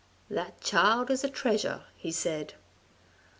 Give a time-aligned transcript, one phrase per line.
[0.31, 2.55] 'That child is a treasure,' he said.